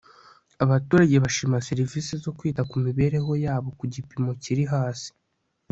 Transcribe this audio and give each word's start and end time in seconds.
abaturage 0.63 1.15
bashima 1.23 1.63
serivisi 1.67 2.13
zo 2.23 2.31
kwita 2.37 2.61
ku 2.69 2.75
mibereho 2.85 3.31
yabo 3.45 3.69
ku 3.79 3.83
gipimo 3.93 4.31
kiri 4.43 4.63
hasi 4.73 5.09